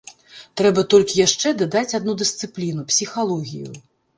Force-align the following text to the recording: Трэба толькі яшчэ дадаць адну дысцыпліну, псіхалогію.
Трэба 0.61 0.81
толькі 0.93 1.19
яшчэ 1.27 1.53
дадаць 1.61 1.95
адну 1.99 2.17
дысцыпліну, 2.25 2.89
псіхалогію. 2.93 3.69